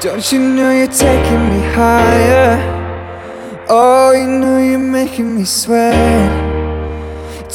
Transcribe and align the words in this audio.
Don't 0.00 0.32
you 0.32 0.38
know 0.38 0.70
you're 0.70 0.86
taking 0.86 1.50
me 1.50 1.60
higher? 1.74 2.56
Oh, 3.68 4.12
you 4.12 4.26
know 4.26 4.58
you're 4.58 4.78
making 4.78 5.36
me 5.36 5.44
sweat. 5.44 6.30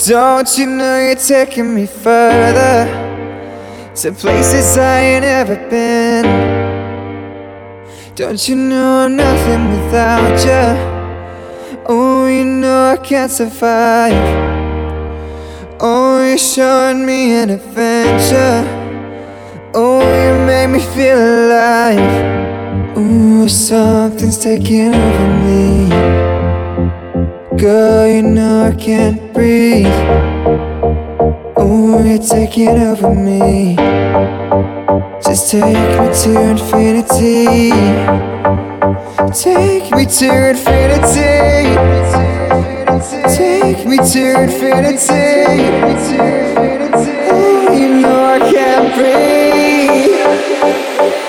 Don't 0.06 0.56
you 0.56 0.68
know 0.68 1.00
you're 1.00 1.16
taking 1.16 1.74
me 1.74 1.88
further 1.88 2.86
to 3.96 4.12
places 4.12 4.78
I 4.78 5.00
ain't 5.00 5.26
ever 5.26 5.56
been? 5.72 6.26
Don't 8.14 8.48
you 8.48 8.56
know 8.56 9.06
I'm 9.06 9.16
nothing 9.16 9.72
without 9.72 10.46
you? 10.46 11.82
Oh, 11.88 12.28
you 12.28 12.46
know 12.46 12.92
I 12.92 12.98
can't 12.98 13.32
survive. 13.32 14.14
Oh, 15.80 16.24
you're 16.24 16.38
showing 16.38 17.08
me 17.08 17.32
an 17.32 17.50
adventure. 17.50 18.85
Oh, 19.78 20.00
you 20.00 20.46
make 20.46 20.70
me 20.70 20.80
feel 20.80 21.18
alive. 21.18 22.00
Ooh, 22.98 23.50
something's 23.50 24.38
taking 24.38 24.96
over 24.96 25.28
me. 25.44 25.90
Girl, 27.58 28.08
you 28.08 28.22
know 28.22 28.72
I 28.72 28.72
can't 28.74 29.34
breathe. 29.34 29.88
Ooh, 31.60 32.08
you're 32.08 32.20
taking 32.20 32.70
over 32.70 33.14
me. 33.14 33.76
Just 35.22 35.52
take 35.52 35.64
me 36.00 36.08
to 36.22 36.42
infinity. 36.52 37.72
Take 39.34 39.92
me 39.92 40.06
to 40.06 40.52
infinity. 40.52 41.12
Take 41.14 41.76
me 41.84 41.98
to 44.00 44.24
infinity. 44.42 45.06
Oh, 47.30 47.74
you 47.74 47.88
know 48.00 48.24
I 48.24 48.40
can't 48.54 48.96
breathe. 48.96 49.45
Thank 50.66 50.84
you. 51.00 51.25